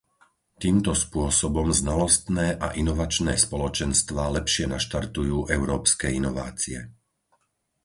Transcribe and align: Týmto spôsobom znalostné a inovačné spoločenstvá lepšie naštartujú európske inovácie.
Týmto 0.63 0.91
spôsobom 1.05 1.67
znalostné 1.81 2.47
a 2.57 2.67
inovačné 2.83 3.33
spoločenstvá 3.45 4.23
lepšie 4.37 4.65
naštartujú 4.75 5.37
európske 5.57 6.07
inovácie. 6.19 6.79